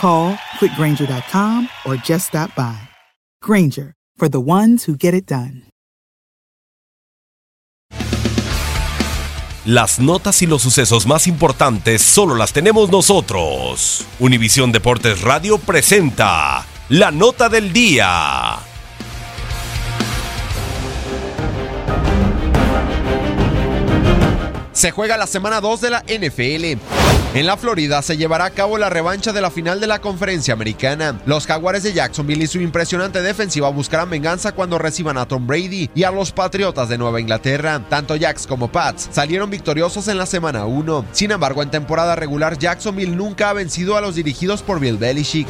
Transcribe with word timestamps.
Call 0.00 0.32
quickgranger.com 0.58 1.68
or 1.84 1.96
just 1.96 2.28
stop 2.28 2.54
by. 2.56 2.74
Granger, 3.42 3.92
for 4.16 4.30
the 4.30 4.40
ones 4.40 4.84
who 4.88 4.96
get 4.96 5.12
it 5.12 5.26
done. 5.26 5.64
Las 9.66 10.00
notas 10.00 10.40
y 10.40 10.46
los 10.46 10.62
sucesos 10.62 11.06
más 11.06 11.26
importantes 11.26 12.00
solo 12.00 12.34
las 12.34 12.54
tenemos 12.54 12.90
nosotros. 12.90 14.06
Univisión 14.18 14.72
Deportes 14.72 15.20
Radio 15.20 15.58
presenta 15.58 16.64
la 16.88 17.10
nota 17.10 17.50
del 17.50 17.70
día. 17.70 18.56
Se 24.72 24.92
juega 24.92 25.18
la 25.18 25.26
semana 25.26 25.60
2 25.60 25.80
de 25.82 25.90
la 25.90 26.02
NFL. 26.08 26.99
En 27.32 27.46
la 27.46 27.56
Florida 27.56 28.02
se 28.02 28.16
llevará 28.16 28.46
a 28.46 28.50
cabo 28.50 28.76
la 28.76 28.90
revancha 28.90 29.32
de 29.32 29.40
la 29.40 29.52
final 29.52 29.78
de 29.78 29.86
la 29.86 30.00
conferencia 30.00 30.52
americana. 30.52 31.20
Los 31.26 31.46
Jaguares 31.46 31.84
de 31.84 31.92
Jacksonville 31.92 32.42
y 32.42 32.48
su 32.48 32.60
impresionante 32.60 33.22
defensiva 33.22 33.68
buscarán 33.68 34.10
venganza 34.10 34.50
cuando 34.50 34.78
reciban 34.78 35.16
a 35.16 35.28
Tom 35.28 35.46
Brady 35.46 35.88
y 35.94 36.02
a 36.02 36.10
los 36.10 36.32
Patriotas 36.32 36.88
de 36.88 36.98
Nueva 36.98 37.20
Inglaterra. 37.20 37.84
Tanto 37.88 38.16
Jacks 38.16 38.48
como 38.48 38.72
Pats 38.72 39.10
salieron 39.12 39.48
victoriosos 39.48 40.08
en 40.08 40.18
la 40.18 40.26
semana 40.26 40.66
1. 40.66 41.04
Sin 41.12 41.30
embargo, 41.30 41.62
en 41.62 41.70
temporada 41.70 42.16
regular 42.16 42.58
Jacksonville 42.58 43.14
nunca 43.14 43.50
ha 43.50 43.52
vencido 43.52 43.96
a 43.96 44.00
los 44.00 44.16
dirigidos 44.16 44.62
por 44.62 44.80
Bill 44.80 44.96
Belichick. 44.96 45.46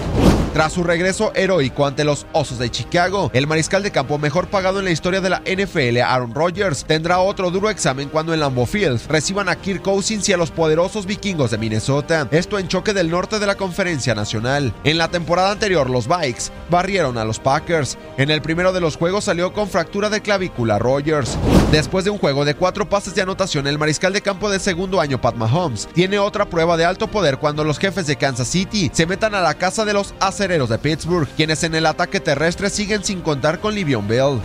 Tras 0.53 0.73
su 0.73 0.83
regreso 0.83 1.31
heroico 1.37 1.87
ante 1.87 2.03
los 2.03 2.27
Osos 2.33 2.59
de 2.59 2.71
Chicago, 2.71 3.31
el 3.33 3.47
mariscal 3.47 3.85
de 3.85 3.93
campo 3.93 4.19
mejor 4.19 4.49
pagado 4.49 4.81
en 4.81 4.85
la 4.85 4.91
historia 4.91 5.21
de 5.21 5.31
la 5.31 5.43
NFL, 5.47 5.99
Aaron 5.99 6.35
Rodgers, 6.35 6.85
tendrá 6.85 7.21
otro 7.21 7.53
duro 7.53 7.71
examen 7.71 8.09
cuando 8.09 8.35
en 8.35 8.41
Lambeau 8.41 8.67
Field 8.67 9.01
reciban 9.09 9.49
a 9.49 9.55
Kirk 9.55 9.83
Cousins 9.83 10.29
y 10.29 10.33
a 10.33 10.37
los 10.37 10.51
poderosos 10.51 11.07
vikingos 11.07 11.53
de 11.53 11.59
Minnesota. 11.59 12.27
Esto 12.33 12.59
en 12.59 12.67
choque 12.67 12.93
del 12.93 13.11
norte 13.11 13.39
de 13.39 13.47
la 13.47 13.55
Conferencia 13.55 14.17
Nacional. 14.17 14.75
En 14.83 14.99
la 14.99 15.09
temporada 15.09 15.53
anterior, 15.53 15.89
los 15.89 16.09
Bikes 16.09 16.47
barrieron 16.69 17.17
a 17.17 17.25
los 17.25 17.39
Packers. 17.39 17.97
En 18.17 18.31
el 18.31 18.43
primero 18.43 18.73
de 18.73 18.81
los 18.81 18.97
juegos 18.97 19.25
salió 19.25 19.53
con 19.53 19.69
fractura 19.69 20.11
de 20.11 20.21
clavícula 20.21 20.81
Rodgers. 20.81 21.39
Después 21.71 22.05
de 22.05 22.11
un 22.11 22.19
juego 22.19 22.45
de 22.45 22.57
cuatro 22.57 22.89
pases 22.89 23.15
de 23.15 23.23
anotación, 23.23 23.69
el 23.69 23.79
mariscal 23.79 24.13
de 24.13 24.21
campo 24.21 24.51
de 24.51 24.59
segundo 24.59 25.01
año, 25.01 25.21
Pat 25.21 25.37
Mahomes, 25.37 25.89
tiene 25.95 26.19
otra 26.19 26.47
prueba 26.47 26.77
de 26.77 26.85
alto 26.85 27.07
poder 27.07 27.39
cuando 27.39 27.63
los 27.63 27.79
jefes 27.79 28.09
de 28.09 28.17
Kansas 28.17 28.49
City 28.49 28.91
se 28.93 29.07
metan 29.07 29.37
a 29.37 29.41
la 29.41 29.55
casa 29.55 29.85
de 29.85 29.93
los 29.93 30.13
de 30.41 30.79
Pittsburgh, 30.79 31.29
quienes 31.37 31.65
en 31.65 31.75
el 31.75 31.85
ataque 31.85 32.19
terrestre 32.19 32.71
siguen 32.71 33.05
sin 33.05 33.21
contar 33.21 33.61
con 33.61 33.75
Livion 33.75 34.09
Bell. 34.09 34.41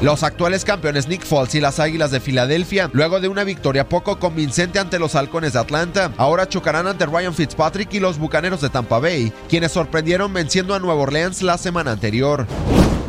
Los 0.00 0.22
actuales 0.22 0.64
campeones 0.64 1.06
Nick 1.06 1.22
Foles 1.22 1.54
y 1.54 1.60
las 1.60 1.80
Águilas 1.80 2.10
de 2.10 2.20
Filadelfia, 2.20 2.88
luego 2.94 3.20
de 3.20 3.28
una 3.28 3.44
victoria 3.44 3.86
poco 3.86 4.18
convincente 4.18 4.78
ante 4.78 4.98
los 4.98 5.14
Halcones 5.14 5.52
de 5.52 5.58
Atlanta, 5.58 6.12
ahora 6.16 6.48
chocarán 6.48 6.86
ante 6.86 7.04
Ryan 7.04 7.34
Fitzpatrick 7.34 7.92
y 7.92 8.00
los 8.00 8.16
Bucaneros 8.16 8.62
de 8.62 8.70
Tampa 8.70 8.98
Bay, 8.98 9.34
quienes 9.46 9.72
sorprendieron 9.72 10.32
venciendo 10.32 10.74
a 10.74 10.78
Nueva 10.78 11.02
Orleans 11.02 11.42
la 11.42 11.58
semana 11.58 11.92
anterior. 11.92 12.46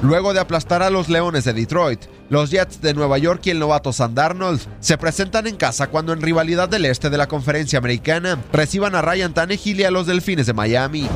Luego 0.02 0.34
de 0.34 0.42
aplastar 0.42 0.84
a 0.84 0.90
los 0.90 1.08
Leones 1.08 1.46
de 1.46 1.54
Detroit, 1.54 2.02
los 2.30 2.52
Jets 2.52 2.82
de 2.82 2.94
Nueva 2.94 3.18
York 3.18 3.40
y 3.46 3.52
el 3.52 3.60
novato 3.60 3.94
Sam 3.94 4.14
Darnold 4.14 4.60
se 4.82 4.98
presentan 4.98 5.48
en 5.48 5.56
casa 5.56 5.88
cuando 5.88 6.12
en 6.12 6.22
rivalidad 6.22 6.68
del 6.68 6.86
este 6.86 7.10
de 7.10 7.18
la 7.18 7.28
conferencia 7.28 7.80
americana 7.80 8.44
reciban 8.52 8.94
a 8.94 9.02
Ryan 9.02 9.34
Tannehill 9.34 9.80
y 9.80 9.84
a 9.86 9.92
los 9.92 10.06
Delfines 10.06 10.48
de 10.48 10.54
Miami. 10.54 11.08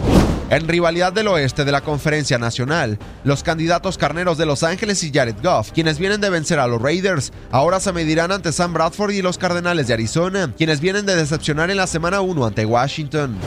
En 0.49 0.67
rivalidad 0.67 1.13
del 1.13 1.27
oeste 1.27 1.63
de 1.63 1.71
la 1.71 1.81
conferencia 1.81 2.39
nacional, 2.39 2.97
los 3.23 3.43
candidatos 3.43 3.99
carneros 3.99 4.39
de 4.39 4.47
Los 4.47 4.63
Ángeles 4.63 5.03
y 5.03 5.11
Jared 5.13 5.35
Goff, 5.43 5.71
quienes 5.71 5.99
vienen 5.99 6.21
de 6.21 6.31
vencer 6.31 6.57
a 6.57 6.65
los 6.65 6.81
Raiders, 6.81 7.31
ahora 7.51 7.79
se 7.79 7.93
medirán 7.93 8.31
ante 8.31 8.51
Sam 8.51 8.73
Bradford 8.73 9.11
y 9.11 9.21
los 9.21 9.37
Cardenales 9.37 9.87
de 9.87 9.93
Arizona, 9.93 10.51
quienes 10.57 10.81
vienen 10.81 11.05
de 11.05 11.15
decepcionar 11.15 11.69
en 11.69 11.77
la 11.77 11.85
semana 11.85 12.21
1 12.21 12.47
ante 12.47 12.65
Washington. 12.65 13.37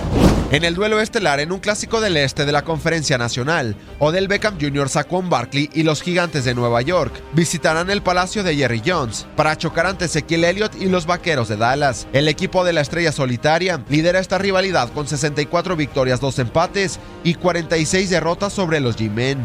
En 0.53 0.67
el 0.67 0.75
duelo 0.75 1.01
estelar 1.01 1.41
en 1.41 1.51
un 1.51 1.61
clásico 1.61 2.03
del 2.03 2.19
este 2.19 2.45
de 2.45 2.53
la 2.53 2.61
conferencia 2.61 3.17
nacional, 3.17 3.75
Odell 3.99 4.29
Beckham 4.29 4.61
Jr., 4.61 4.87
Saquon 4.91 5.31
Barkley 5.31 5.71
y 5.73 5.83
los 5.83 6.03
Gigantes 6.03 6.45
de 6.45 6.55
Nueva 6.55 6.83
York 6.83 7.23
visitarán 7.33 7.89
el 7.89 8.03
palacio 8.03 8.43
de 8.43 8.55
Jerry 8.55 8.83
Jones 8.85 9.27
para 9.35 9.57
chocar 9.57 9.87
ante 9.87 10.05
Ezequiel 10.05 10.45
Elliott 10.45 10.75
y 10.79 10.91
los 10.91 11.07
Vaqueros 11.07 11.49
de 11.49 11.57
Dallas. 11.57 12.07
El 12.13 12.29
equipo 12.29 12.67
de 12.67 12.75
la 12.75 12.83
estrella 12.83 13.13
solitaria 13.13 13.83
lidera 13.89 14.19
esta 14.19 14.37
rivalidad 14.37 14.93
con 14.93 15.09
64 15.09 15.75
victorias, 15.75 16.21
2 16.21 16.41
empates 16.41 17.01
y 17.25 17.33
46 17.33 18.11
derrotas 18.11 18.53
sobre 18.53 18.81
los 18.81 18.99
G-Men. 18.99 19.39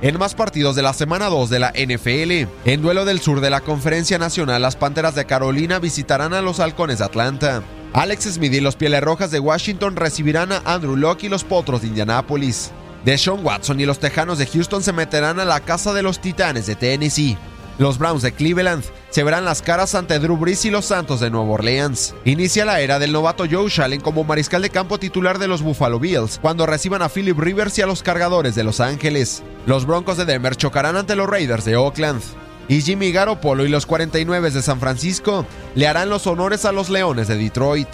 En 0.00 0.18
más 0.18 0.34
partidos 0.34 0.74
de 0.74 0.80
la 0.80 0.94
semana 0.94 1.26
2 1.26 1.50
de 1.50 1.58
la 1.58 1.72
NFL, 1.72 2.48
en 2.64 2.80
duelo 2.80 3.04
del 3.04 3.20
sur 3.20 3.42
de 3.42 3.50
la 3.50 3.60
Conferencia 3.60 4.16
Nacional, 4.16 4.62
las 4.62 4.76
Panteras 4.76 5.14
de 5.14 5.26
Carolina 5.26 5.80
visitarán 5.80 6.32
a 6.32 6.40
los 6.40 6.60
Halcones 6.60 7.00
de 7.00 7.04
Atlanta. 7.04 7.62
Alex 7.94 8.24
Smith 8.24 8.52
y 8.52 8.60
los 8.60 8.74
Pieles 8.74 9.00
Rojas 9.02 9.30
de 9.30 9.38
Washington 9.38 9.94
recibirán 9.94 10.50
a 10.50 10.60
Andrew 10.64 10.96
Locke 10.96 11.26
y 11.26 11.28
los 11.28 11.44
Potros 11.44 11.82
de 11.82 11.86
Indianápolis. 11.86 12.72
Deshaun 13.04 13.46
Watson 13.46 13.78
y 13.78 13.86
los 13.86 14.00
Tejanos 14.00 14.38
de 14.38 14.48
Houston 14.48 14.82
se 14.82 14.92
meterán 14.92 15.38
a 15.38 15.44
la 15.44 15.60
casa 15.60 15.92
de 15.92 16.02
los 16.02 16.18
Titanes 16.18 16.66
de 16.66 16.74
Tennessee. 16.74 17.38
Los 17.78 17.98
Browns 17.98 18.22
de 18.22 18.32
Cleveland 18.32 18.82
se 19.10 19.22
verán 19.22 19.44
las 19.44 19.62
caras 19.62 19.94
ante 19.94 20.18
Drew 20.18 20.36
Brees 20.36 20.64
y 20.64 20.70
los 20.70 20.86
Santos 20.86 21.20
de 21.20 21.30
Nueva 21.30 21.50
Orleans. 21.50 22.16
Inicia 22.24 22.64
la 22.64 22.80
era 22.80 22.98
del 22.98 23.12
novato 23.12 23.44
Joe 23.48 23.70
Shallen 23.70 24.00
como 24.00 24.24
mariscal 24.24 24.62
de 24.62 24.70
campo 24.70 24.98
titular 24.98 25.38
de 25.38 25.46
los 25.46 25.62
Buffalo 25.62 26.00
Bills 26.00 26.40
cuando 26.42 26.66
reciban 26.66 27.00
a 27.00 27.08
Philip 27.08 27.38
Rivers 27.38 27.78
y 27.78 27.82
a 27.82 27.86
los 27.86 28.02
cargadores 28.02 28.56
de 28.56 28.64
Los 28.64 28.80
Ángeles. 28.80 29.44
Los 29.66 29.86
Broncos 29.86 30.16
de 30.16 30.24
Denver 30.24 30.56
chocarán 30.56 30.96
ante 30.96 31.14
los 31.14 31.28
Raiders 31.28 31.64
de 31.64 31.76
Oakland. 31.76 32.22
Y 32.68 32.80
Jimmy 32.80 33.12
Garoppolo 33.12 33.64
y 33.64 33.68
los 33.68 33.86
49 33.86 34.50
de 34.50 34.62
San 34.62 34.80
Francisco 34.80 35.46
le 35.74 35.86
harán 35.86 36.08
los 36.08 36.26
honores 36.26 36.64
a 36.64 36.72
los 36.72 36.88
Leones 36.88 37.28
de 37.28 37.36
Detroit. 37.36 37.88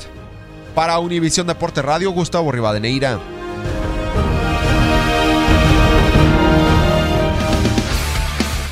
Para 0.75 0.99
Univisión 0.99 1.46
Deporte 1.46 1.82
Radio, 1.82 2.12
Gustavo 2.12 2.52
Rivadeneira. 2.52 3.19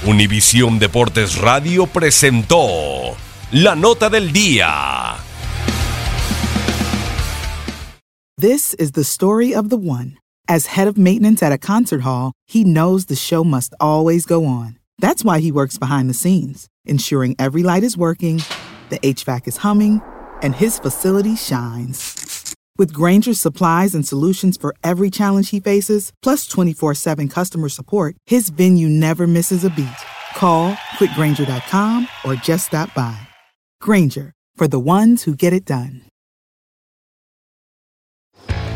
Univisión 0.07 0.79
Deportes 0.79 1.37
Radio 1.37 1.87
presentó 1.87 3.17
la 3.53 3.75
nota 3.75 4.09
del 4.09 4.33
día. 4.33 5.17
This 8.39 8.73
is 8.79 8.93
the 8.93 9.05
story 9.05 9.53
of 9.53 9.69
the 9.69 9.77
one. 9.77 10.17
As 10.47 10.77
head 10.77 10.89
of 10.89 10.97
maintenance 10.97 11.43
at 11.43 11.53
a 11.53 11.59
concert 11.59 12.03
hall, 12.03 12.33
he 12.47 12.65
knows 12.65 13.07
the 13.07 13.17
show 13.17 13.45
must 13.45 13.75
always 13.81 14.25
go 14.25 14.47
on. 14.47 14.78
That's 14.99 15.25
why 15.25 15.41
he 15.41 15.53
works 15.53 15.79
behind 15.79 16.11
the 16.11 16.15
scenes, 16.15 16.69
ensuring 16.85 17.37
every 17.39 17.63
light 17.63 17.85
is 17.85 17.97
working, 17.97 18.43
the 18.89 18.99
HVAC 18.99 19.47
is 19.49 19.59
humming, 19.59 20.03
and 20.43 20.55
his 20.55 20.79
facility 20.79 21.37
shines. 21.37 22.55
With 22.79 22.93
Granger's 22.93 23.41
supplies 23.41 23.95
and 23.95 24.07
solutions 24.07 24.57
for 24.57 24.75
every 24.85 25.11
challenge 25.11 25.51
he 25.51 25.61
faces, 25.61 26.13
plus 26.23 26.47
24 26.47 26.95
7 26.95 27.29
customer 27.29 27.69
support, 27.69 28.17
his 28.27 28.51
venue 28.51 28.89
never 28.89 29.27
misses 29.27 29.65
a 29.65 29.71
beat. 29.71 29.89
Call 30.37 30.75
quickgranger.com 30.99 32.09
or 32.25 32.35
just 32.37 32.69
stop 32.69 32.95
by. 32.95 33.19
Granger, 33.81 34.33
for 34.57 34.69
the 34.69 34.79
ones 34.79 35.25
who 35.25 35.35
get 35.35 35.53
it 35.53 35.65
done. 35.65 36.03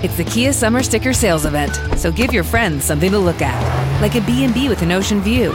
It's 0.03 0.17
the 0.17 0.25
Kia 0.25 0.53
Summer 0.53 0.83
Sticker 0.83 1.13
Sales 1.13 1.47
Event, 1.47 1.79
so 1.97 2.11
give 2.11 2.33
your 2.33 2.43
friends 2.43 2.85
something 2.85 3.13
to 3.13 3.19
look 3.19 3.41
at, 3.41 4.01
like 4.03 4.17
a 4.17 4.21
B&B 4.23 4.69
with 4.69 4.83
an 4.83 4.91
ocean 4.91 5.21
view, 5.21 5.55